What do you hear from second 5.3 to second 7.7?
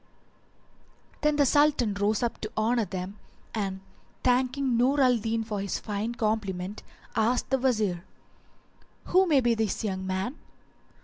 for his fine compliment, asked the